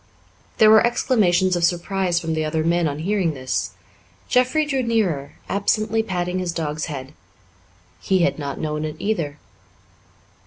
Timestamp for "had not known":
8.23-8.83